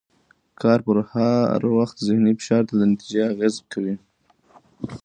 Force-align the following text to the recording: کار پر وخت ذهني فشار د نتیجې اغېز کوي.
کار 0.61 0.79
پر 0.85 0.97
وخت 1.79 1.97
ذهني 2.07 2.33
فشار 2.39 2.63
د 2.67 2.71
نتیجې 2.91 3.21
اغېز 3.33 3.55
کوي. 3.71 3.95